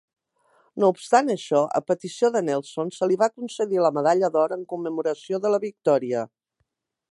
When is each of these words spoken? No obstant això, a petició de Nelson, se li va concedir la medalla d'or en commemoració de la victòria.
No 0.83 0.87
obstant 0.93 1.27
això, 1.33 1.59
a 1.79 1.81
petició 1.91 2.31
de 2.37 2.41
Nelson, 2.47 2.89
se 2.97 3.09
li 3.11 3.19
va 3.25 3.29
concedir 3.35 3.83
la 3.83 3.93
medalla 4.01 4.33
d'or 4.37 4.57
en 4.59 4.67
commemoració 4.75 5.43
de 5.45 5.55
la 5.57 5.63
victòria. 5.69 6.27